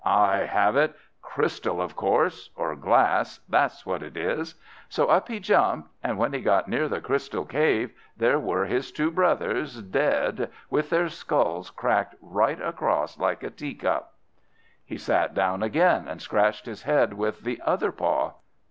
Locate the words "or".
2.55-2.75